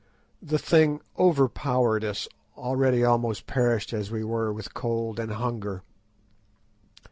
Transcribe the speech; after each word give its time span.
The 0.41 0.57
thing 0.57 0.99
overpowered 1.19 2.03
us, 2.03 2.27
already 2.57 3.03
almost 3.03 3.45
perished 3.45 3.93
as 3.93 4.09
we 4.09 4.23
were 4.23 4.51
with 4.51 4.73
cold 4.73 5.19
and 5.19 5.31
hunger. 5.31 5.83